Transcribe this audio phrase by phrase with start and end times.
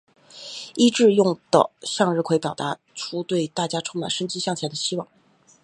[0.73, 1.39] 伊秩用
[1.83, 5.07] 向日葵表达出对大家充满生机向前的希望。